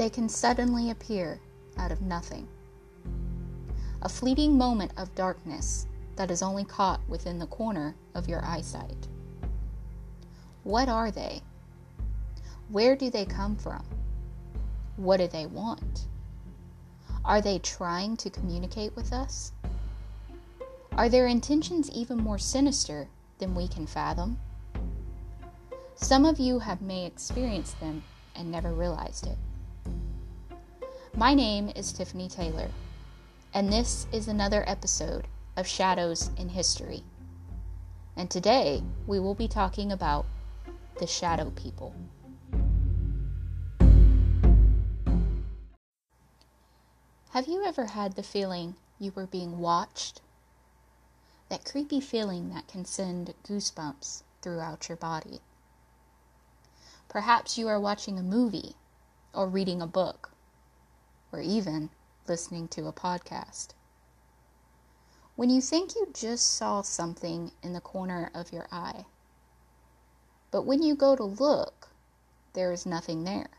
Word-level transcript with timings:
They 0.00 0.08
can 0.08 0.30
suddenly 0.30 0.88
appear 0.88 1.42
out 1.76 1.92
of 1.92 2.00
nothing. 2.00 2.48
A 4.00 4.08
fleeting 4.08 4.56
moment 4.56 4.92
of 4.96 5.14
darkness 5.14 5.86
that 6.16 6.30
is 6.30 6.40
only 6.40 6.64
caught 6.64 7.06
within 7.06 7.38
the 7.38 7.46
corner 7.46 7.94
of 8.14 8.26
your 8.26 8.42
eyesight. 8.42 9.08
What 10.64 10.88
are 10.88 11.10
they? 11.10 11.42
Where 12.70 12.96
do 12.96 13.10
they 13.10 13.26
come 13.26 13.56
from? 13.56 13.84
What 14.96 15.18
do 15.18 15.26
they 15.26 15.44
want? 15.44 16.06
Are 17.22 17.42
they 17.42 17.58
trying 17.58 18.16
to 18.16 18.30
communicate 18.30 18.96
with 18.96 19.12
us? 19.12 19.52
Are 20.92 21.10
their 21.10 21.26
intentions 21.26 21.90
even 21.90 22.16
more 22.16 22.38
sinister 22.38 23.06
than 23.38 23.54
we 23.54 23.68
can 23.68 23.86
fathom? 23.86 24.38
Some 25.94 26.24
of 26.24 26.40
you 26.40 26.60
have 26.60 26.80
may 26.80 27.04
experienced 27.04 27.78
them 27.80 28.02
and 28.34 28.50
never 28.50 28.72
realized 28.72 29.26
it. 29.26 29.36
My 31.16 31.34
name 31.34 31.70
is 31.74 31.92
Tiffany 31.92 32.28
Taylor, 32.28 32.68
and 33.52 33.70
this 33.70 34.06
is 34.12 34.28
another 34.28 34.64
episode 34.68 35.26
of 35.56 35.66
Shadows 35.66 36.30
in 36.38 36.50
History. 36.50 37.02
And 38.16 38.30
today 38.30 38.84
we 39.08 39.18
will 39.18 39.34
be 39.34 39.48
talking 39.48 39.90
about 39.90 40.24
the 41.00 41.08
Shadow 41.08 41.50
People. 41.50 41.94
Have 47.30 47.48
you 47.48 47.64
ever 47.64 47.86
had 47.86 48.14
the 48.14 48.22
feeling 48.22 48.76
you 49.00 49.12
were 49.14 49.26
being 49.26 49.58
watched? 49.58 50.20
That 51.48 51.64
creepy 51.64 52.00
feeling 52.00 52.50
that 52.50 52.68
can 52.68 52.84
send 52.84 53.34
goosebumps 53.46 54.22
throughout 54.42 54.88
your 54.88 54.96
body. 54.96 55.40
Perhaps 57.08 57.58
you 57.58 57.66
are 57.66 57.80
watching 57.80 58.16
a 58.16 58.22
movie 58.22 58.76
or 59.34 59.48
reading 59.48 59.82
a 59.82 59.86
book 59.88 60.29
or 61.32 61.40
even 61.40 61.90
listening 62.26 62.68
to 62.68 62.86
a 62.86 62.92
podcast. 62.92 63.68
When 65.36 65.50
you 65.50 65.60
think 65.60 65.94
you 65.94 66.08
just 66.12 66.54
saw 66.54 66.82
something 66.82 67.52
in 67.62 67.72
the 67.72 67.80
corner 67.80 68.30
of 68.34 68.52
your 68.52 68.68
eye, 68.70 69.06
but 70.50 70.62
when 70.62 70.82
you 70.82 70.94
go 70.94 71.16
to 71.16 71.24
look, 71.24 71.88
there 72.52 72.72
is 72.72 72.84
nothing 72.84 73.24
there. 73.24 73.50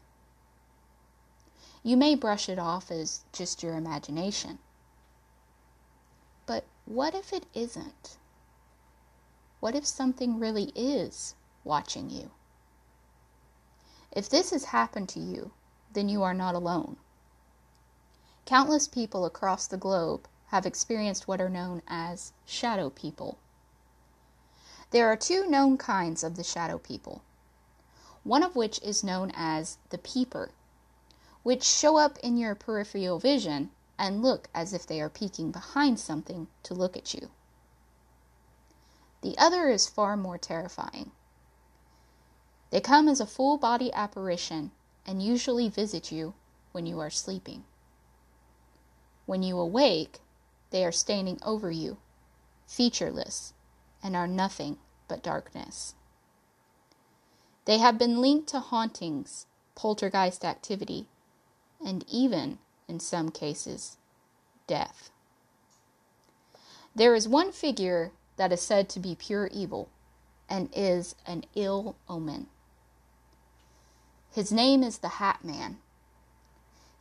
You 1.84 1.98
may 1.98 2.16
brush 2.16 2.50
it 2.50 2.60
off 2.60 2.92
as 2.92 3.24
just 3.32 3.64
your 3.64 3.76
imagination. 3.76 4.60
But 6.46 6.66
what 6.86 7.16
if 7.16 7.34
it 7.34 7.46
isn't? 7.54 8.18
What 9.60 9.76
if 9.76 9.86
something 9.86 10.40
really 10.40 10.72
is 10.76 11.36
watching 11.64 12.10
you? 12.10 12.32
If 14.12 14.28
this 14.30 14.50
has 14.52 14.66
happened 14.66 15.10
to 15.10 15.20
you, 15.20 15.52
then 15.94 16.10
you 16.10 16.22
are 16.24 16.34
not 16.34 16.56
alone. 16.56 16.98
Countless 18.46 18.88
people 18.88 19.24
across 19.26 19.68
the 19.68 19.78
globe 19.78 20.28
have 20.48 20.66
experienced 20.66 21.28
what 21.28 21.40
are 21.40 21.50
known 21.50 21.82
as 21.88 22.34
shadow 22.46 22.90
people. 22.90 23.38
There 24.90 25.08
are 25.08 25.16
two 25.16 25.48
known 25.48 25.78
kinds 25.78 26.24
of 26.24 26.36
the 26.36 26.44
shadow 26.44 26.78
people, 26.78 27.22
one 28.24 28.44
of 28.44 28.56
which 28.56 28.82
is 28.82 29.04
known 29.04 29.32
as 29.34 29.78
the 29.90 29.98
peeper, 29.98 30.52
which 31.44 31.64
show 31.64 31.98
up 31.98 32.18
in 32.20 32.36
your 32.38 32.56
peripheral 32.56 33.20
vision 33.20 33.72
and 33.98 34.22
look 34.22 34.50
as 34.54 34.74
if 34.74 34.86
they 34.86 35.00
are 35.00 35.10
peeking 35.10 35.52
behind 35.52 36.00
something 36.00 36.48
to 36.64 36.74
look 36.74 36.98
at 36.98 37.14
you. 37.14 37.30
The 39.22 39.38
other 39.38 39.70
is 39.70 39.88
far 39.88 40.18
more 40.18 40.38
terrifying. 40.38 41.12
They 42.72 42.82
come 42.82 43.08
as 43.08 43.22
a 43.22 43.26
full 43.26 43.58
body 43.58 43.94
apparition 43.94 44.72
and 45.06 45.22
usually 45.24 45.70
visit 45.70 46.12
you 46.12 46.34
when 46.72 46.86
you 46.86 47.00
are 47.00 47.10
sleeping. 47.10 47.64
When 49.32 49.44
you 49.44 49.58
awake, 49.60 50.20
they 50.72 50.84
are 50.84 50.92
standing 50.92 51.40
over 51.42 51.72
you, 51.72 52.00
featureless, 52.68 53.54
and 54.04 54.14
are 54.14 54.28
nothing 54.28 54.78
but 55.08 55.24
darkness. 55.24 55.96
They 57.64 57.78
have 57.78 57.98
been 57.98 58.20
linked 58.20 58.50
to 58.50 58.60
hauntings, 58.60 59.46
poltergeist 59.74 60.44
activity, 60.44 61.08
and 61.80 62.04
even, 62.10 62.60
in 62.90 63.00
some 63.00 63.32
cases, 63.32 63.96
death. 64.68 65.12
There 66.94 67.16
is 67.16 67.26
one 67.26 67.54
figure 67.54 68.12
that 68.36 68.52
is 68.52 68.62
said 68.62 68.90
to 68.90 69.00
be 69.00 69.16
pure 69.16 69.48
evil 69.54 69.88
and 70.50 70.68
is 70.76 71.16
an 71.26 71.46
ill 71.56 71.96
omen. 72.10 72.48
His 74.34 74.52
name 74.52 74.84
is 74.84 74.98
the 74.98 75.22
Hat 75.24 75.42
Man. 75.42 75.78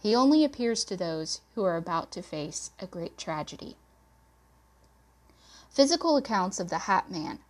He 0.03 0.15
only 0.15 0.45
appears 0.45 0.83
to 0.85 0.97
those 0.97 1.43
who 1.55 1.63
are 1.65 1.77
about 1.77 2.11
to 2.13 2.23
face 2.23 2.71
a 2.81 2.87
great 2.87 3.19
tragedy. 3.19 3.77
Physical 5.69 6.17
accounts 6.17 6.59
of 6.59 6.71
the 6.71 6.79
Hat 6.79 7.11
Man 7.11 7.41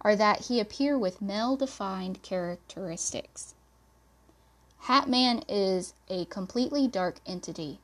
are 0.00 0.16
that 0.16 0.46
he 0.46 0.58
appear 0.58 0.98
with 0.98 1.20
male 1.20 1.56
defined 1.56 2.22
characteristics. 2.22 3.54
Hat 4.84 5.10
Man 5.10 5.44
is 5.46 5.92
a 6.08 6.24
completely 6.24 6.88
dark 6.88 7.20
entity, 7.26 7.80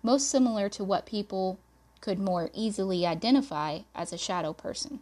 most 0.00 0.30
similar 0.30 0.68
to 0.68 0.84
what 0.84 1.04
people 1.04 1.58
could 2.00 2.20
more 2.20 2.50
easily 2.54 3.04
identify 3.04 3.80
as 3.96 4.12
a 4.12 4.18
shadow 4.18 4.52
person. 4.52 5.00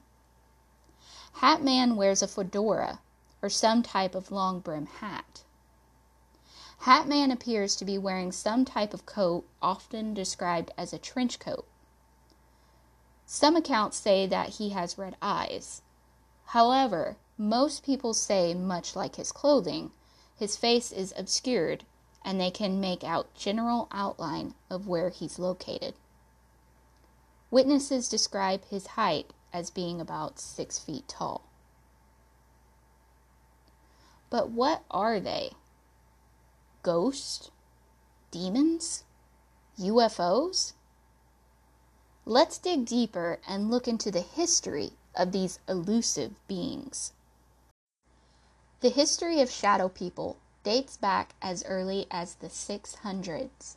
Hat 1.35 1.63
Man 1.63 1.97
wears 1.97 2.23
a 2.23 2.27
fedora 2.27 3.01
or 3.43 3.51
some 3.51 3.83
type 3.83 4.15
of 4.15 4.33
long 4.33 4.61
brim 4.61 4.87
hat. 4.87 5.44
Hatman 6.84 7.33
appears 7.33 7.77
to 7.77 7.84
be 7.87 7.97
wearing 7.97 8.31
some 8.31 8.67
type 8.67 8.93
of 8.93 9.06
coat, 9.06 9.47
often 9.62 10.12
described 10.12 10.71
as 10.77 10.93
a 10.93 10.99
trench 10.99 11.39
coat. 11.39 11.67
Some 13.25 13.56
accounts 13.56 13.97
say 13.97 14.27
that 14.27 14.50
he 14.50 14.71
has 14.71 14.99
red 14.99 15.17
eyes. 15.22 15.81
However, 16.49 17.17
most 17.39 17.87
people 17.87 18.12
say, 18.12 18.53
much 18.53 18.95
like 18.95 19.17
his 19.17 19.33
clothing, 19.33 19.93
his 20.37 20.59
face 20.59 20.93
is 20.93 21.15
obscured 21.17 21.84
and 22.22 22.39
they 22.39 22.50
can 22.50 22.81
make 22.81 23.03
out 23.03 23.34
general 23.34 23.89
outline 23.91 24.53
of 24.69 24.87
where 24.87 25.09
he's 25.09 25.39
located. 25.39 25.95
Witnesses 27.51 28.11
describe 28.11 28.62
his 28.66 28.89
height 28.89 29.31
as 29.55 29.71
being 29.71 30.03
about 30.03 30.39
six 30.39 30.78
feet 30.78 31.09
tall. 31.09 31.49
But 34.28 34.51
what 34.51 34.83
are 34.91 35.19
they? 35.19 35.53
Ghosts, 36.84 37.50
demons, 38.31 39.05
UFOs? 39.81 40.75
Let's 42.27 42.59
dig 42.59 42.84
deeper 42.84 43.41
and 43.49 43.71
look 43.71 43.89
into 43.89 44.11
the 44.11 44.21
history 44.21 44.91
of 45.17 45.33
these 45.33 45.59
elusive 45.67 46.34
beings. 46.47 47.12
The 48.81 48.91
history 48.91 49.41
of 49.41 49.50
shadow 49.50 49.89
people 49.89 50.37
dates 50.62 50.99
back 50.99 51.34
as 51.41 51.65
early 51.65 52.06
as 52.11 52.34
the 52.34 52.49
600s. 52.49 53.77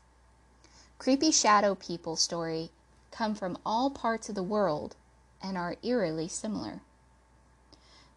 Creepy 0.99 1.31
shadow 1.31 1.75
people 1.75 2.17
story 2.17 2.71
come 3.11 3.35
from 3.35 3.57
all 3.65 3.89
parts 3.89 4.27
of 4.27 4.35
the 4.35 4.43
world 4.43 4.97
and 5.41 5.57
are 5.57 5.77
eerily 5.81 6.27
similar. 6.27 6.81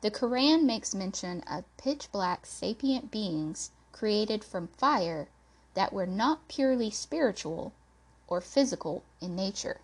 The 0.00 0.10
Quran 0.10 0.64
makes 0.64 0.96
mention 0.96 1.42
of 1.42 1.64
pitch 1.76 2.10
black 2.10 2.44
sapient 2.44 3.12
beings 3.12 3.70
created 3.92 4.44
from 4.44 4.68
fire 4.68 5.28
that 5.74 5.92
were 5.92 6.06
not 6.06 6.48
purely 6.48 6.90
spiritual 6.90 7.72
or 8.28 8.40
physical 8.40 9.02
in 9.20 9.34
nature. 9.34 9.80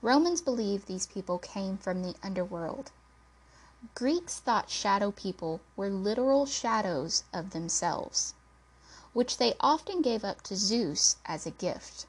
Romans 0.00 0.40
believed 0.40 0.86
these 0.86 1.06
people 1.06 1.38
came 1.38 1.78
from 1.78 2.02
the 2.02 2.14
underworld. 2.22 2.90
Greeks 3.94 4.40
thought 4.40 4.70
shadow 4.70 5.10
people 5.10 5.60
were 5.76 5.90
literal 5.90 6.46
shadows 6.46 7.24
of 7.32 7.50
themselves, 7.50 8.34
which 9.12 9.36
they 9.36 9.54
often 9.60 10.02
gave 10.02 10.24
up 10.24 10.42
to 10.42 10.56
Zeus 10.56 11.16
as 11.24 11.46
a 11.46 11.50
gift. 11.50 12.06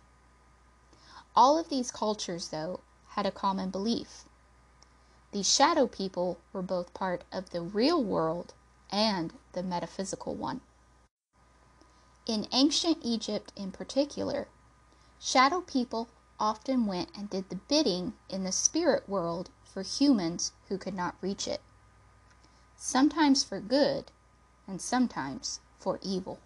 All 1.36 1.58
of 1.58 1.70
these 1.70 1.92
cultures, 1.92 2.50
though, 2.50 2.80
had 3.10 3.26
a 3.26 3.32
common 3.32 3.70
belief. 3.70 4.26
These 5.32 5.50
shadow 5.52 5.88
people 5.88 6.38
were 6.52 6.62
both 6.62 6.94
part 6.94 7.24
of 7.32 7.50
the 7.50 7.62
real 7.62 8.04
world 8.04 8.54
and 8.94 9.34
the 9.54 9.64
metaphysical 9.64 10.36
one. 10.36 10.62
In 12.28 12.48
ancient 12.54 13.00
Egypt, 13.02 13.52
in 13.56 13.72
particular, 13.72 14.48
shadow 15.20 15.62
people 15.62 16.08
often 16.40 16.86
went 16.86 17.10
and 17.18 17.30
did 17.30 17.50
the 17.50 17.56
bidding 17.56 18.14
in 18.30 18.44
the 18.44 18.52
spirit 18.52 19.10
world 19.10 19.50
for 19.64 19.82
humans 19.82 20.54
who 20.70 20.78
could 20.78 20.94
not 20.94 21.16
reach 21.22 21.48
it, 21.48 21.62
sometimes 22.78 23.44
for 23.44 23.60
good 23.60 24.12
and 24.68 24.80
sometimes 24.80 25.60
for 25.80 26.00
evil. 26.04 26.40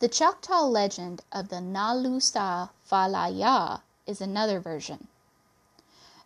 The 0.00 0.08
Choctaw 0.08 0.66
legend 0.66 1.22
of 1.32 1.48
the 1.48 1.60
Nalusa 1.60 2.70
Falaya 2.88 3.82
is 4.06 4.20
another 4.20 4.60
version. 4.60 5.08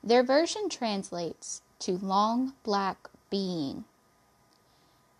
Their 0.03 0.23
version 0.23 0.69
translates 0.69 1.63
to 1.81 1.99
long 1.99 2.55
black 2.65 3.11
being. 3.31 3.85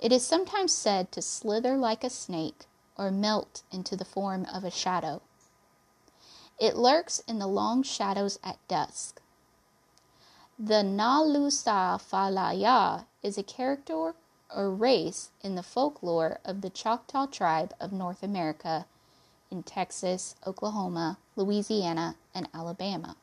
It 0.01 0.13
is 0.13 0.27
sometimes 0.27 0.73
said 0.73 1.11
to 1.13 1.23
slither 1.23 1.77
like 1.77 2.05
a 2.05 2.11
snake 2.11 2.67
or 2.97 3.11
melt 3.11 3.63
into 3.73 3.97
the 3.97 4.05
form 4.05 4.47
of 4.53 4.65
a 4.65 4.71
shadow. 4.71 5.23
It 6.59 6.77
lurks 6.77 7.21
in 7.21 7.39
the 7.39 7.47
long 7.47 7.83
shadows 7.83 8.39
at 8.43 8.59
dusk. 8.69 9.21
The 10.59 10.83
Nalusa 10.83 12.01
Falaya 12.01 13.05
is 13.23 13.37
a 13.37 13.43
character 13.43 14.15
or 14.55 14.71
race 14.71 15.31
in 15.43 15.55
the 15.55 15.63
folklore 15.63 16.41
of 16.45 16.63
the 16.63 16.71
Choctaw 16.71 17.27
tribe 17.27 17.75
of 17.79 17.93
North 17.93 18.23
America 18.23 18.87
in 19.51 19.63
Texas, 19.63 20.35
Oklahoma, 20.47 21.19
Louisiana, 21.37 22.17
and 22.35 22.49
Alabama. 22.55 23.17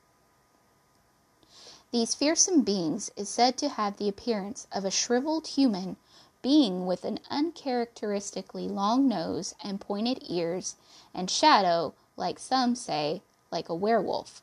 These 1.93 2.15
fearsome 2.15 2.63
beings 2.63 3.11
is 3.15 3.29
said 3.29 3.55
to 3.59 3.69
have 3.69 3.97
the 3.97 4.09
appearance 4.09 4.65
of 4.71 4.83
a 4.83 4.89
shriveled 4.89 5.45
human 5.45 5.97
being 6.41 6.87
with 6.87 7.05
an 7.05 7.19
uncharacteristically 7.29 8.67
long 8.67 9.07
nose 9.07 9.53
and 9.61 9.79
pointed 9.79 10.23
ears 10.27 10.75
and 11.13 11.29
shadow, 11.29 11.93
like 12.17 12.39
some 12.39 12.73
say, 12.73 13.21
like 13.51 13.69
a 13.69 13.75
werewolf. 13.75 14.41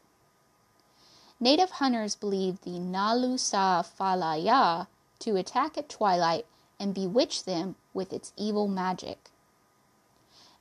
Native 1.41 1.73
hunters 1.73 2.15
believe 2.15 2.61
the 2.61 2.79
Nalusa 2.79 3.85
Falaya 3.85 4.87
to 5.19 5.35
attack 5.35 5.77
at 5.77 5.89
twilight 5.89 6.47
and 6.79 6.95
bewitch 6.95 7.43
them 7.43 7.75
with 7.93 8.13
its 8.13 8.33
evil 8.37 8.69
magic. 8.69 9.29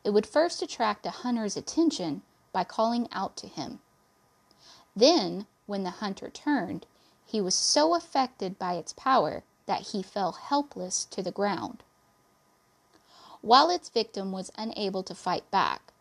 It 0.04 0.10
would 0.10 0.26
first 0.26 0.64
attract 0.64 1.06
a 1.06 1.12
hunter's 1.12 1.56
attention 1.56 2.24
by 2.52 2.64
calling 2.64 3.08
out 3.12 3.38
to 3.38 3.48
him. 3.48 3.80
Then, 4.96 5.46
when 5.70 5.84
the 5.84 6.02
hunter 6.02 6.30
turned, 6.30 6.88
he 7.26 7.40
was 7.40 7.54
so 7.54 7.94
affected 7.94 8.58
by 8.58 8.74
its 8.74 8.92
power 8.94 9.44
that 9.68 9.90
he 9.90 10.02
fell 10.02 10.32
helpless 10.32 11.06
to 11.06 11.22
the 11.22 11.32
ground. 11.32 11.84
While 13.42 13.70
its 13.70 13.88
victim 13.88 14.32
was 14.32 14.52
unable 14.58 15.04
to 15.04 15.14
fight 15.14 15.50
back, 15.52 15.94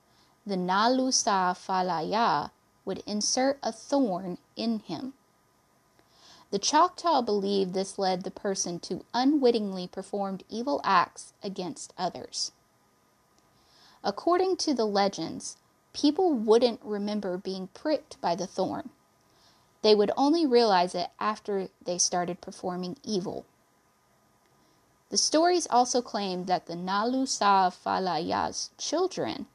the 0.47 0.57
Nalusa 0.57 1.55
Falaya 1.55 2.51
would 2.87 3.03
insert 3.07 3.59
a 3.63 3.71
thorn 3.71 4.39
in 4.57 4.79
him. 4.79 5.13
The 6.51 6.59
Choctaw 6.59 7.21
believed 7.21 7.75
this 7.75 7.99
led 7.99 8.23
the 8.23 8.31
person 8.31 8.81
to 8.81 9.05
unwittingly 9.13 9.87
perform 9.87 10.41
evil 10.49 10.81
acts 10.83 11.35
against 11.43 11.93
others. 11.99 12.53
According 14.03 14.57
to 14.59 14.73
the 14.73 14.87
legends, 14.87 15.59
people 15.93 16.33
wouldn't 16.33 16.81
remember 16.83 17.37
being 17.37 17.67
pricked 17.75 18.19
by 18.23 18.35
the 18.35 18.47
thorn. 18.47 18.89
They 19.83 19.95
would 19.95 20.11
only 20.17 20.45
realize 20.45 20.95
it 20.95 21.11
after 21.21 21.69
they 21.83 21.99
started 21.99 22.41
performing 22.41 22.97
evil. 23.05 23.47
The 25.11 25.17
stories 25.17 25.67
also 25.71 26.03
claim 26.03 26.45
that 26.45 26.67
the 26.67 26.75
Nalusa 26.75 27.73
Falaya's 27.73 28.71
children 28.77 29.47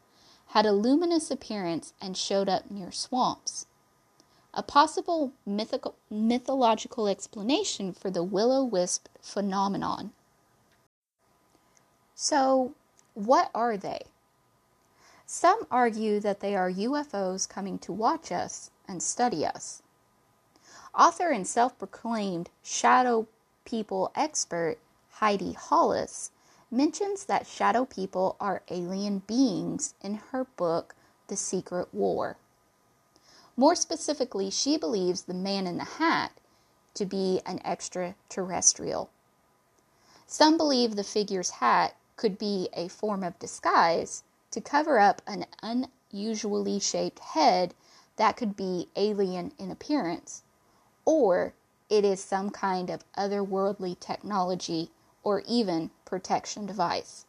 had 0.47 0.65
a 0.65 0.71
luminous 0.71 1.29
appearance 1.29 1.93
and 2.01 2.17
showed 2.17 2.49
up 2.49 2.71
near 2.71 2.91
swamps. 2.91 3.67
A 4.55 4.63
possible 4.63 5.31
mythical, 5.45 5.95
mythological 6.09 7.07
explanation 7.07 7.93
for 7.93 8.09
the 8.09 8.23
will 8.23 8.51
o 8.51 8.63
wisp 8.63 9.09
phenomenon. 9.21 10.11
So, 12.15 12.73
what 13.13 13.51
are 13.53 13.77
they? 13.77 14.05
Some 15.25 15.67
argue 15.69 16.19
that 16.19 16.39
they 16.39 16.55
are 16.55 16.71
UFOs 16.71 17.47
coming 17.47 17.77
to 17.79 17.91
watch 17.91 18.31
us 18.31 18.71
and 18.87 19.03
study 19.03 19.45
us. 19.45 19.82
Author 20.95 21.31
and 21.31 21.47
self 21.47 21.75
proclaimed 21.79 22.51
shadow 22.61 23.25
people 23.65 24.11
expert 24.13 24.77
Heidi 25.13 25.53
Hollis 25.53 26.29
mentions 26.69 27.25
that 27.25 27.47
shadow 27.47 27.83
people 27.85 28.35
are 28.39 28.61
alien 28.69 29.19
beings 29.19 29.95
in 30.01 30.15
her 30.31 30.43
book, 30.43 30.93
The 31.29 31.35
Secret 31.35 31.91
War. 31.93 32.37
More 33.57 33.75
specifically, 33.75 34.51
she 34.51 34.77
believes 34.77 35.23
the 35.23 35.33
man 35.33 35.65
in 35.65 35.77
the 35.77 35.83
hat 35.83 36.31
to 36.93 37.05
be 37.05 37.41
an 37.45 37.59
extraterrestrial. 37.65 39.09
Some 40.27 40.57
believe 40.57 40.95
the 40.95 41.03
figure's 41.03 41.51
hat 41.51 41.95
could 42.17 42.37
be 42.37 42.69
a 42.73 42.87
form 42.87 43.23
of 43.23 43.39
disguise 43.39 44.23
to 44.51 44.61
cover 44.61 44.99
up 44.99 45.23
an 45.25 45.47
unusually 45.63 46.79
shaped 46.79 47.19
head 47.19 47.73
that 48.15 48.37
could 48.37 48.55
be 48.55 48.89
alien 48.95 49.53
in 49.57 49.71
appearance, 49.71 50.43
or 51.05 51.53
it 51.89 52.05
is 52.05 52.23
some 52.23 52.49
kind 52.49 52.89
of 52.89 53.03
otherworldly 53.15 53.99
technology 53.99 54.91
or 55.23 55.43
even 55.47 55.91
protection 56.05 56.65
device. 56.65 57.25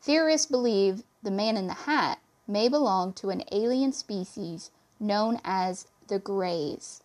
Theorists 0.00 0.46
believe 0.46 1.04
the 1.22 1.30
man 1.30 1.56
in 1.56 1.66
the 1.66 1.74
hat 1.74 2.20
may 2.46 2.68
belong 2.68 3.12
to 3.14 3.30
an 3.30 3.44
alien 3.52 3.92
species 3.92 4.70
known 4.98 5.40
as 5.44 5.86
the 6.06 6.18
Greys. 6.18 7.02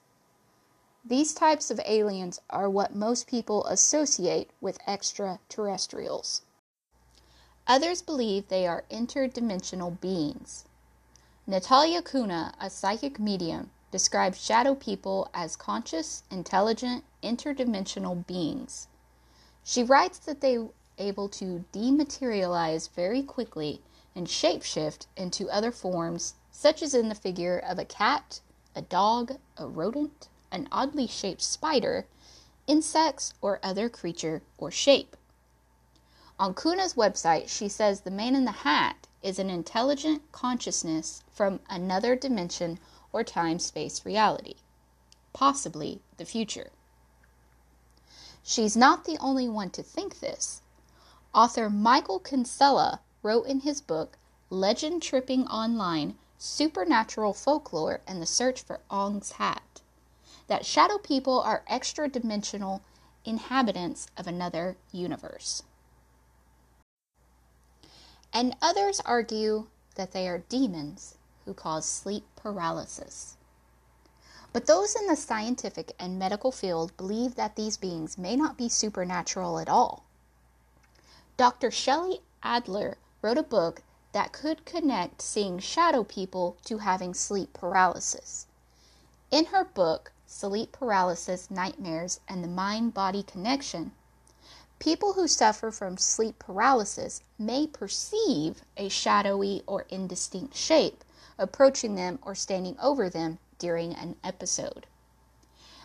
These 1.05 1.33
types 1.33 1.69
of 1.69 1.81
aliens 1.85 2.39
are 2.49 2.69
what 2.69 2.95
most 2.95 3.27
people 3.27 3.65
associate 3.65 4.51
with 4.61 4.79
extraterrestrials. 4.87 6.43
Others 7.67 8.01
believe 8.01 8.47
they 8.47 8.65
are 8.65 8.85
interdimensional 8.89 9.99
beings. 9.99 10.63
Natalia 11.45 12.01
Kuna, 12.01 12.53
a 12.59 12.69
psychic 12.69 13.19
medium, 13.19 13.71
describes 13.93 14.43
shadow 14.43 14.73
people 14.73 15.29
as 15.35 15.55
conscious, 15.55 16.23
intelligent, 16.31 17.03
interdimensional 17.21 18.25
beings. 18.25 18.87
She 19.63 19.83
writes 19.83 20.17
that 20.17 20.41
they 20.41 20.57
are 20.57 20.69
able 20.97 21.29
to 21.29 21.63
dematerialize 21.71 22.89
very 22.89 23.21
quickly 23.21 23.83
and 24.15 24.25
shapeshift 24.25 25.05
into 25.15 25.47
other 25.47 25.71
forms, 25.71 26.33
such 26.51 26.81
as 26.81 26.95
in 26.95 27.07
the 27.07 27.13
figure 27.13 27.59
of 27.59 27.77
a 27.77 27.85
cat, 27.85 28.41
a 28.75 28.81
dog, 28.81 29.37
a 29.57 29.67
rodent, 29.67 30.27
an 30.51 30.67
oddly 30.71 31.05
shaped 31.05 31.43
spider, 31.43 32.07
insects, 32.65 33.35
or 33.41 33.59
other 33.61 33.89
creature 33.89 34.41
or 34.57 34.71
shape. 34.71 35.15
On 36.39 36.55
Kuna's 36.55 36.95
website, 36.95 37.47
she 37.47 37.69
says 37.69 38.01
the 38.01 38.09
man 38.09 38.35
in 38.35 38.45
the 38.45 38.63
hat 38.65 39.05
is 39.21 39.37
an 39.37 39.51
intelligent 39.51 40.23
consciousness 40.31 41.21
from 41.31 41.59
another 41.69 42.15
dimension 42.15 42.79
or 43.13 43.23
time 43.23 43.59
space 43.59 44.05
reality, 44.05 44.55
possibly 45.31 46.01
the 46.17 46.25
future. 46.25 46.71
She's 48.43 48.75
not 48.75 49.05
the 49.05 49.17
only 49.19 49.47
one 49.47 49.69
to 49.69 49.83
think 49.83 50.19
this. 50.19 50.61
Author 51.33 51.69
Michael 51.69 52.19
Kinsella 52.19 52.99
wrote 53.21 53.47
in 53.47 53.61
his 53.61 53.79
book, 53.79 54.17
Legend 54.49 55.01
Tripping 55.01 55.47
Online 55.47 56.15
Supernatural 56.37 57.33
Folklore 57.33 58.01
and 58.05 58.21
the 58.21 58.25
Search 58.25 58.61
for 58.61 58.81
Ong's 58.89 59.33
Hat, 59.33 59.81
that 60.47 60.65
shadow 60.65 60.97
people 60.97 61.39
are 61.39 61.63
extra 61.67 62.09
dimensional 62.09 62.81
inhabitants 63.23 64.07
of 64.17 64.27
another 64.27 64.75
universe. 64.91 65.63
And 68.33 68.55
others 68.61 68.99
argue 69.05 69.67
that 69.95 70.11
they 70.11 70.27
are 70.27 70.39
demons 70.49 71.15
who 71.45 71.53
cause 71.53 71.85
sleep 71.85 72.25
paralysis. 72.35 73.37
But 74.51 74.67
those 74.67 74.95
in 74.95 75.07
the 75.07 75.15
scientific 75.15 75.95
and 75.99 76.19
medical 76.19 76.51
field 76.51 76.95
believe 76.97 77.35
that 77.35 77.55
these 77.55 77.77
beings 77.77 78.17
may 78.17 78.35
not 78.35 78.57
be 78.57 78.69
supernatural 78.69 79.59
at 79.59 79.67
all. 79.67 80.03
Dr. 81.37 81.71
Shelley 81.71 82.21
Adler 82.43 82.97
wrote 83.21 83.37
a 83.37 83.43
book 83.43 83.81
that 84.11 84.31
could 84.31 84.65
connect 84.65 85.21
seeing 85.21 85.57
shadow 85.57 86.03
people 86.03 86.57
to 86.65 86.77
having 86.77 87.13
sleep 87.13 87.51
paralysis. 87.53 88.45
In 89.31 89.45
her 89.45 89.65
book, 89.65 90.11
Sleep 90.27 90.71
Paralysis, 90.71 91.49
Nightmares, 91.49 92.19
and 92.27 92.43
the 92.43 92.47
Mind 92.47 92.93
Body 92.93 93.23
Connection, 93.23 93.91
people 94.77 95.13
who 95.13 95.27
suffer 95.27 95.71
from 95.71 95.97
sleep 95.97 96.37
paralysis 96.39 97.21
may 97.39 97.65
perceive 97.65 98.61
a 98.77 98.89
shadowy 98.89 99.63
or 99.65 99.85
indistinct 99.89 100.55
shape 100.55 101.03
approaching 101.37 101.95
them 101.95 102.19
or 102.21 102.35
standing 102.35 102.77
over 102.79 103.09
them 103.09 103.39
during 103.57 103.93
an 103.93 104.15
episode. 104.23 104.85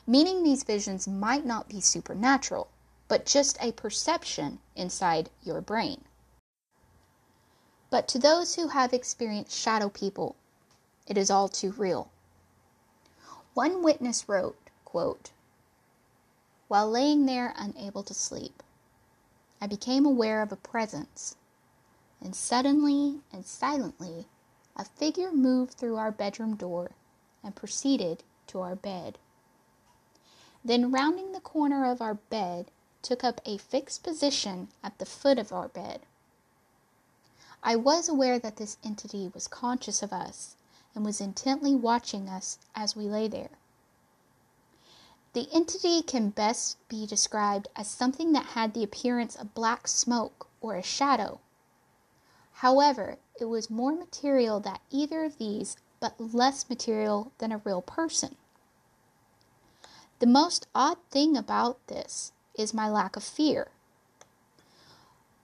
Meaning 0.06 0.42
these 0.42 0.62
visions 0.64 1.06
might 1.06 1.44
not 1.44 1.68
be 1.68 1.80
supernatural, 1.80 2.68
but 3.08 3.26
just 3.26 3.56
a 3.60 3.72
perception 3.72 4.58
inside 4.74 5.30
your 5.42 5.60
brain. 5.60 6.04
But 7.90 8.08
to 8.08 8.18
those 8.18 8.54
who 8.54 8.68
have 8.68 8.92
experienced 8.92 9.56
shadow 9.56 9.88
people, 9.88 10.36
it 11.06 11.16
is 11.16 11.30
all 11.30 11.48
too 11.48 11.72
real. 11.72 12.10
One 13.54 13.82
witness 13.82 14.28
wrote, 14.28 14.58
quote, 14.84 15.30
While 16.68 16.90
laying 16.90 17.26
there 17.26 17.54
unable 17.56 18.02
to 18.02 18.14
sleep, 18.14 18.62
I 19.60 19.66
became 19.66 20.04
aware 20.04 20.42
of 20.42 20.52
a 20.52 20.56
presence, 20.56 21.36
and 22.20 22.36
suddenly 22.36 23.22
and 23.32 23.44
silently 23.44 24.26
a 24.78 24.84
figure 24.84 25.32
moved 25.32 25.74
through 25.74 25.96
our 25.96 26.12
bedroom 26.12 26.54
door 26.54 26.92
and 27.42 27.56
proceeded 27.56 28.22
to 28.46 28.60
our 28.60 28.76
bed. 28.76 29.18
Then, 30.64 30.92
rounding 30.92 31.32
the 31.32 31.40
corner 31.40 31.84
of 31.84 32.00
our 32.00 32.14
bed, 32.14 32.70
took 33.02 33.24
up 33.24 33.40
a 33.44 33.58
fixed 33.58 34.02
position 34.02 34.68
at 34.82 34.98
the 34.98 35.06
foot 35.06 35.38
of 35.38 35.52
our 35.52 35.68
bed. 35.68 36.02
I 37.62 37.76
was 37.76 38.08
aware 38.08 38.38
that 38.38 38.56
this 38.56 38.76
entity 38.84 39.30
was 39.34 39.48
conscious 39.48 40.02
of 40.02 40.12
us 40.12 40.56
and 40.94 41.04
was 41.04 41.20
intently 41.20 41.74
watching 41.74 42.28
us 42.28 42.58
as 42.74 42.94
we 42.94 43.04
lay 43.04 43.28
there. 43.28 43.50
The 45.32 45.48
entity 45.52 46.02
can 46.02 46.30
best 46.30 46.78
be 46.88 47.06
described 47.06 47.68
as 47.76 47.88
something 47.88 48.32
that 48.32 48.46
had 48.46 48.74
the 48.74 48.82
appearance 48.82 49.36
of 49.36 49.54
black 49.54 49.86
smoke 49.86 50.48
or 50.60 50.74
a 50.74 50.82
shadow. 50.82 51.40
However, 52.54 53.18
it 53.40 53.46
was 53.46 53.70
more 53.70 53.92
material 53.92 54.60
than 54.60 54.78
either 54.90 55.24
of 55.24 55.38
these, 55.38 55.76
but 56.00 56.20
less 56.20 56.68
material 56.68 57.32
than 57.38 57.52
a 57.52 57.58
real 57.58 57.82
person. 57.82 58.36
The 60.18 60.26
most 60.26 60.66
odd 60.74 60.98
thing 61.10 61.36
about 61.36 61.84
this 61.86 62.32
is 62.54 62.74
my 62.74 62.88
lack 62.88 63.16
of 63.16 63.22
fear. 63.22 63.68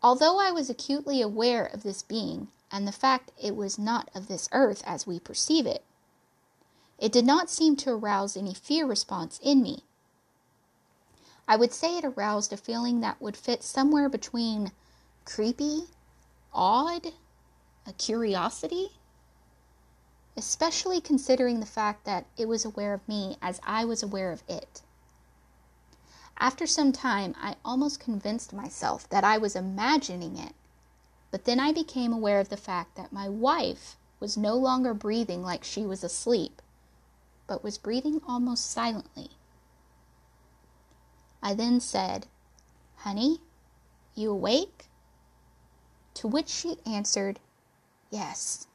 Although 0.02 0.38
I 0.38 0.50
was 0.50 0.68
acutely 0.68 1.22
aware 1.22 1.64
of 1.64 1.82
this 1.82 2.02
being 2.02 2.48
and 2.70 2.86
the 2.86 2.92
fact 2.92 3.30
it 3.40 3.56
was 3.56 3.78
not 3.78 4.10
of 4.14 4.26
this 4.26 4.48
earth 4.52 4.82
as 4.84 5.06
we 5.06 5.20
perceive 5.20 5.66
it, 5.66 5.84
it 6.98 7.12
did 7.12 7.24
not 7.24 7.50
seem 7.50 7.76
to 7.76 7.90
arouse 7.90 8.36
any 8.36 8.54
fear 8.54 8.86
response 8.86 9.38
in 9.42 9.62
me. 9.62 9.84
I 11.46 11.56
would 11.56 11.72
say 11.72 11.98
it 11.98 12.04
aroused 12.04 12.52
a 12.52 12.56
feeling 12.56 13.00
that 13.00 13.20
would 13.20 13.36
fit 13.36 13.62
somewhere 13.62 14.08
between 14.08 14.72
creepy, 15.24 15.84
odd, 16.52 17.12
a 17.86 17.92
curiosity, 17.92 18.92
especially 20.36 21.00
considering 21.00 21.60
the 21.60 21.66
fact 21.66 22.04
that 22.04 22.26
it 22.36 22.48
was 22.48 22.64
aware 22.64 22.94
of 22.94 23.06
me 23.06 23.36
as 23.42 23.60
I 23.64 23.84
was 23.84 24.02
aware 24.02 24.32
of 24.32 24.42
it. 24.48 24.82
After 26.38 26.66
some 26.66 26.92
time, 26.92 27.34
I 27.40 27.56
almost 27.64 28.00
convinced 28.00 28.52
myself 28.52 29.08
that 29.10 29.22
I 29.22 29.38
was 29.38 29.54
imagining 29.54 30.36
it, 30.36 30.54
but 31.30 31.44
then 31.44 31.60
I 31.60 31.72
became 31.72 32.12
aware 32.12 32.40
of 32.40 32.48
the 32.48 32.56
fact 32.56 32.96
that 32.96 33.12
my 33.12 33.28
wife 33.28 33.96
was 34.18 34.36
no 34.36 34.56
longer 34.56 34.94
breathing 34.94 35.42
like 35.42 35.62
she 35.62 35.86
was 35.86 36.02
asleep, 36.02 36.60
but 37.46 37.62
was 37.62 37.78
breathing 37.78 38.20
almost 38.26 38.70
silently. 38.70 39.30
I 41.42 41.54
then 41.54 41.78
said, 41.78 42.26
Honey, 42.96 43.40
you 44.14 44.30
awake? 44.30 44.86
To 46.14 46.26
which 46.26 46.48
she 46.48 46.78
answered, 46.86 47.38
Yes. 48.10 48.66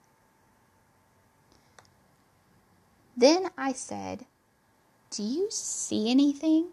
Then 3.15 3.50
I 3.57 3.74
said, 3.74 4.25
Do 5.09 5.24
you 5.24 5.48
see 5.51 6.09
anything? 6.09 6.67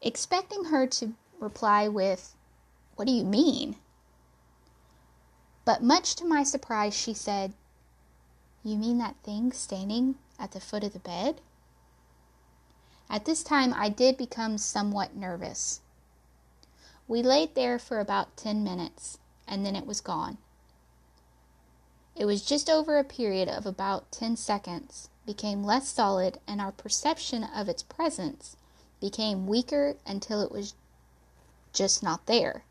Expecting 0.00 0.64
her 0.64 0.86
to 0.86 1.12
reply 1.38 1.88
with, 1.88 2.34
What 2.96 3.06
do 3.06 3.12
you 3.12 3.24
mean? 3.24 3.76
But 5.64 5.82
much 5.82 6.14
to 6.16 6.24
my 6.24 6.42
surprise, 6.42 6.94
she 6.94 7.12
said, 7.12 7.52
You 8.64 8.76
mean 8.76 8.98
that 8.98 9.16
thing 9.22 9.52
standing 9.52 10.16
at 10.38 10.52
the 10.52 10.60
foot 10.60 10.84
of 10.84 10.94
the 10.94 10.98
bed? 10.98 11.40
At 13.10 13.24
this 13.24 13.42
time, 13.42 13.74
I 13.74 13.88
did 13.88 14.16
become 14.16 14.56
somewhat 14.56 15.14
nervous. 15.14 15.80
We 17.06 17.22
laid 17.22 17.54
there 17.54 17.78
for 17.78 17.98
about 18.00 18.36
10 18.36 18.62
minutes, 18.62 19.18
and 19.46 19.66
then 19.66 19.76
it 19.76 19.84
was 19.84 20.00
gone. 20.00 20.38
It 22.20 22.26
was 22.26 22.42
just 22.42 22.68
over 22.68 22.98
a 22.98 23.02
period 23.02 23.48
of 23.48 23.64
about 23.64 24.12
10 24.12 24.36
seconds, 24.36 25.08
became 25.24 25.64
less 25.64 25.88
solid, 25.88 26.38
and 26.46 26.60
our 26.60 26.70
perception 26.70 27.44
of 27.44 27.66
its 27.66 27.82
presence 27.82 28.56
became 29.00 29.46
weaker 29.46 29.96
until 30.04 30.42
it 30.42 30.52
was 30.52 30.74
just 31.72 32.02
not 32.02 32.26
there. 32.26 32.64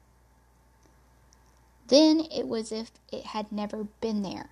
Then 1.87 2.27
it 2.31 2.47
was 2.47 2.71
as 2.71 2.81
if 2.81 2.91
it 3.11 3.25
had 3.25 3.51
never 3.51 3.85
been 4.01 4.21
there. 4.21 4.51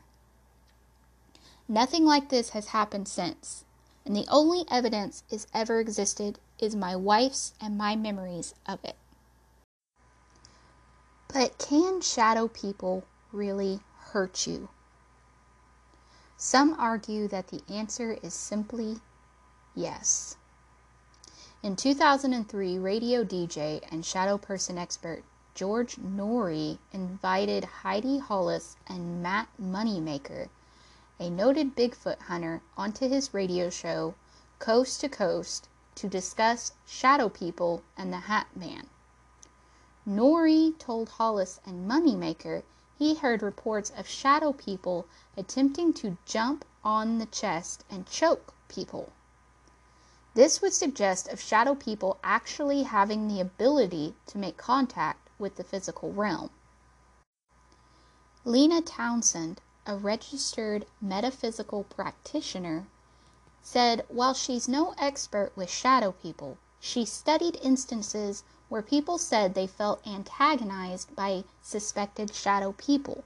Nothing 1.68 2.04
like 2.04 2.30
this 2.30 2.50
has 2.50 2.70
happened 2.70 3.08
since, 3.08 3.66
and 4.04 4.16
the 4.16 4.26
only 4.30 4.66
evidence 4.68 5.22
it 5.30 5.46
ever 5.54 5.80
existed 5.80 6.40
is 6.58 6.76
my 6.76 6.96
wife's 6.96 7.54
and 7.62 7.78
my 7.78 7.96
memories 7.96 8.56
of 8.66 8.84
it. 8.84 8.96
But 11.32 11.60
can 11.60 12.02
shadow 12.02 12.48
people 12.48 13.04
really 13.32 13.82
hurt 14.00 14.48
you? 14.48 14.70
Some 16.40 16.76
argue 16.78 17.28
that 17.30 17.48
the 17.48 17.64
answer 17.68 18.20
is 18.22 18.32
simply 18.32 19.02
yes. 19.74 20.38
In 21.64 21.76
2003, 21.76 22.78
radio 22.78 23.24
DJ 23.24 23.82
and 23.90 24.06
shadow 24.06 24.38
person 24.38 24.78
expert 24.78 25.24
George 25.56 25.96
Noory 25.96 26.78
invited 26.94 27.66
Heidi 27.82 28.20
Hollis 28.20 28.76
and 28.86 29.24
Matt 29.24 29.48
Moneymaker, 29.60 30.50
a 31.20 31.32
noted 31.32 31.76
Bigfoot 31.76 32.20
hunter, 32.20 32.62
onto 32.78 33.10
his 33.10 33.34
radio 33.34 33.72
show 33.72 34.14
Coast 34.60 35.02
to 35.02 35.10
Coast 35.10 35.68
to 35.96 36.08
discuss 36.08 36.74
shadow 36.86 37.30
people 37.30 37.82
and 37.98 38.14
the 38.14 38.30
Hat 38.30 38.46
Man. 38.56 38.86
Noory 40.08 40.78
told 40.78 41.10
Hollis 41.10 41.60
and 41.66 41.90
Moneymaker 41.90 42.62
he 42.98 43.16
heard 43.16 43.44
reports 43.44 43.92
of 43.96 44.08
shadow 44.08 44.52
people 44.52 45.06
attempting 45.38 45.94
to 45.94 46.18
jump 46.26 46.66
on 46.84 47.20
the 47.20 47.26
chest 47.28 47.84
and 47.90 48.08
choke 48.08 48.54
people. 48.68 49.12
This 50.34 50.62
would 50.62 50.74
suggest 50.74 51.28
of 51.28 51.40
shadow 51.40 51.76
people 51.76 52.18
actually 52.24 52.84
having 52.84 53.28
the 53.28 53.40
ability 53.40 54.16
to 54.28 54.38
make 54.38 54.58
contact 54.58 55.30
with 55.38 55.56
the 55.56 55.64
physical 55.64 56.12
realm. 56.12 56.50
Lena 58.46 58.82
Townsend, 58.82 59.62
a 59.86 59.96
registered 59.96 60.86
metaphysical 61.02 61.84
practitioner, 61.84 62.88
said 63.62 64.06
while 64.08 64.34
she's 64.34 64.68
no 64.68 64.96
expert 64.98 65.52
with 65.56 65.70
shadow 65.70 66.12
people, 66.12 66.58
she 66.80 67.04
studied 67.04 67.60
instances 67.62 68.44
where 68.70 68.82
people 68.82 69.18
said 69.18 69.54
they 69.54 69.68
felt 69.68 70.06
antagonized 70.06 71.16
by 71.16 71.44
suspected 71.62 72.34
shadow 72.34 72.74
people. 72.74 73.24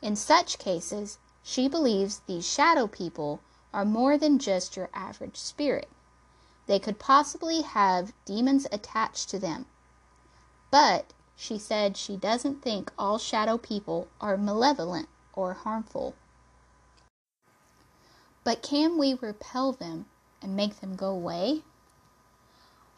In 0.00 0.16
such 0.16 0.58
cases, 0.58 1.18
she 1.42 1.68
believes 1.68 2.20
these 2.26 2.46
shadow 2.46 2.86
people 2.86 3.40
are 3.72 3.84
more 3.84 4.16
than 4.16 4.38
just 4.38 4.76
your 4.76 4.88
average 4.94 5.36
spirit. 5.36 5.88
They 6.66 6.78
could 6.78 6.98
possibly 6.98 7.62
have 7.62 8.12
demons 8.24 8.66
attached 8.70 9.28
to 9.30 9.38
them. 9.38 9.66
But 10.70 11.12
she 11.36 11.58
said 11.58 11.96
she 11.96 12.16
doesn't 12.16 12.62
think 12.62 12.92
all 12.96 13.18
shadow 13.18 13.58
people 13.58 14.08
are 14.20 14.36
malevolent 14.36 15.08
or 15.34 15.54
harmful. 15.54 16.14
But 18.44 18.62
can 18.62 18.98
we 18.98 19.14
repel 19.14 19.72
them 19.72 20.06
and 20.40 20.54
make 20.54 20.80
them 20.80 20.96
go 20.96 21.10
away? 21.10 21.62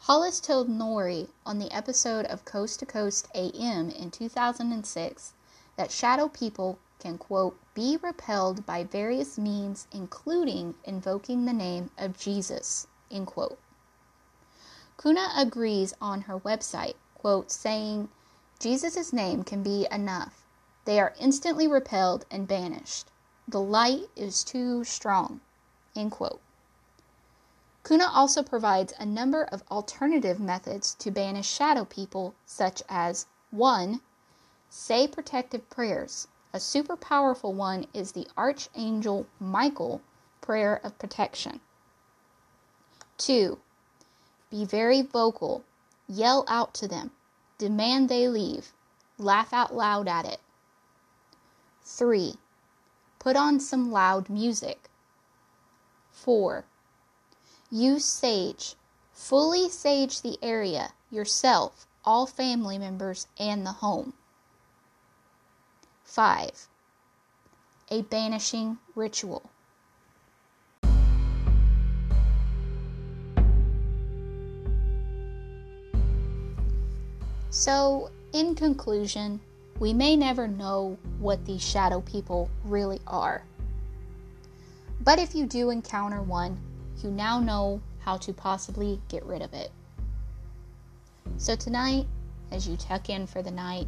Hollis 0.07 0.39
told 0.39 0.69
Noory 0.69 1.27
on 1.45 1.59
the 1.59 1.69
episode 1.69 2.25
of 2.27 2.45
Coast 2.45 2.79
to 2.79 2.85
Coast 2.85 3.27
AM 3.35 3.89
in 3.89 4.09
2006 4.09 5.33
that 5.75 5.91
shadow 5.91 6.29
people 6.29 6.79
can, 6.97 7.17
quote, 7.17 7.59
be 7.73 7.97
repelled 8.01 8.65
by 8.65 8.85
various 8.85 9.37
means, 9.37 9.85
including 9.91 10.75
invoking 10.85 11.43
the 11.43 11.51
name 11.51 11.91
of 11.97 12.17
Jesus, 12.17 12.87
End 13.11 13.27
quote. 13.27 13.59
Kuna 14.97 15.27
agrees 15.35 15.93
on 15.99 16.21
her 16.21 16.39
website, 16.39 16.95
quote, 17.13 17.51
saying, 17.51 18.07
Jesus' 18.61 19.11
name 19.11 19.43
can 19.43 19.61
be 19.61 19.89
enough. 19.91 20.45
They 20.85 21.01
are 21.01 21.15
instantly 21.19 21.67
repelled 21.67 22.25
and 22.31 22.47
banished. 22.47 23.11
The 23.45 23.59
light 23.59 24.07
is 24.15 24.45
too 24.45 24.85
strong. 24.85 25.41
End 25.97 26.11
quote. 26.11 26.39
Kuna 27.87 28.11
also 28.11 28.43
provides 28.43 28.91
a 28.99 29.05
number 29.05 29.45
of 29.45 29.63
alternative 29.71 30.41
methods 30.41 30.93
to 30.95 31.09
banish 31.09 31.47
shadow 31.47 31.85
people, 31.85 32.35
such 32.45 32.83
as 32.89 33.27
1. 33.51 34.01
Say 34.69 35.07
protective 35.07 35.69
prayers. 35.69 36.27
A 36.51 36.59
super 36.59 36.97
powerful 36.97 37.53
one 37.53 37.87
is 37.93 38.11
the 38.11 38.27
Archangel 38.35 39.25
Michael 39.39 40.01
prayer 40.41 40.81
of 40.83 40.99
protection. 40.99 41.61
2. 43.19 43.57
Be 44.51 44.65
very 44.65 45.01
vocal. 45.01 45.63
Yell 46.09 46.43
out 46.49 46.73
to 46.73 46.89
them. 46.89 47.11
Demand 47.57 48.09
they 48.09 48.27
leave. 48.27 48.73
Laugh 49.17 49.53
out 49.53 49.73
loud 49.73 50.09
at 50.09 50.25
it. 50.25 50.41
3. 51.85 52.35
Put 53.17 53.37
on 53.37 53.61
some 53.61 53.93
loud 53.93 54.29
music. 54.29 54.89
4. 56.11 56.65
Use 57.69 58.05
sage. 58.05 58.75
Fully 59.11 59.67
sage 59.69 60.21
the 60.21 60.37
area, 60.41 60.93
yourself, 61.11 61.85
all 62.05 62.25
family 62.25 62.77
members, 62.77 63.27
and 63.37 63.65
the 63.65 63.73
home. 63.73 64.13
5. 66.05 66.69
A 67.91 68.01
banishing 68.03 68.77
ritual. 68.95 69.49
So, 77.49 78.11
in 78.31 78.55
conclusion, 78.55 79.41
we 79.79 79.93
may 79.93 80.15
never 80.15 80.47
know 80.47 80.97
what 81.19 81.45
these 81.45 81.61
shadow 81.61 81.99
people 81.99 82.49
really 82.63 83.01
are. 83.07 83.43
But 85.01 85.19
if 85.19 85.35
you 85.35 85.45
do 85.45 85.69
encounter 85.69 86.21
one, 86.21 86.57
you 87.03 87.11
now 87.11 87.39
know 87.39 87.81
how 87.99 88.17
to 88.17 88.33
possibly 88.33 89.01
get 89.09 89.25
rid 89.25 89.41
of 89.41 89.53
it. 89.53 89.71
So, 91.37 91.55
tonight, 91.55 92.07
as 92.51 92.67
you 92.67 92.77
tuck 92.77 93.09
in 93.09 93.27
for 93.27 93.41
the 93.41 93.51
night, 93.51 93.87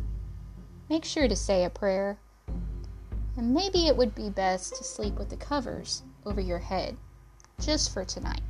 make 0.89 1.05
sure 1.05 1.27
to 1.27 1.35
say 1.35 1.63
a 1.63 1.69
prayer. 1.69 2.17
And 3.37 3.53
maybe 3.53 3.87
it 3.87 3.95
would 3.95 4.13
be 4.13 4.29
best 4.29 4.75
to 4.75 4.83
sleep 4.83 5.15
with 5.15 5.29
the 5.29 5.37
covers 5.37 6.03
over 6.25 6.41
your 6.41 6.59
head 6.59 6.97
just 7.59 7.93
for 7.93 8.03
tonight. 8.03 8.41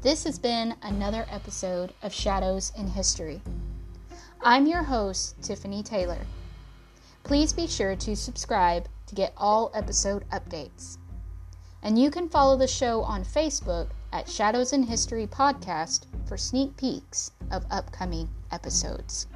This 0.00 0.24
has 0.24 0.38
been 0.38 0.74
another 0.82 1.26
episode 1.28 1.92
of 2.02 2.14
Shadows 2.14 2.72
in 2.78 2.86
History. 2.86 3.42
I'm 4.42 4.66
your 4.66 4.84
host, 4.84 5.42
Tiffany 5.42 5.82
Taylor. 5.82 6.24
Please 7.24 7.52
be 7.52 7.66
sure 7.66 7.96
to 7.96 8.16
subscribe 8.16 8.88
to 9.06 9.14
get 9.14 9.34
all 9.36 9.70
episode 9.74 10.24
updates. 10.30 10.98
And 11.82 11.98
you 11.98 12.10
can 12.10 12.28
follow 12.28 12.56
the 12.56 12.66
show 12.66 13.02
on 13.02 13.24
Facebook 13.24 13.88
at 14.12 14.28
Shadows 14.28 14.72
in 14.72 14.82
History 14.82 15.26
Podcast 15.26 16.06
for 16.26 16.36
sneak 16.36 16.76
peeks 16.76 17.30
of 17.50 17.64
upcoming 17.70 18.28
episodes. 18.50 19.26